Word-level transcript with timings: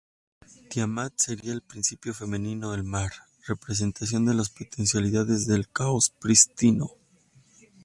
Tiamat 0.71 1.13
sería 1.17 1.53
el 1.53 1.61
principio 1.61 2.15
femenino, 2.15 2.73
el 2.73 2.83
mar, 2.83 3.11
representación 3.45 4.25
de 4.25 4.33
las 4.33 4.49
potencialidades 4.49 5.45
del 5.45 5.69
caos 5.69 6.11
prístino. 6.19 6.89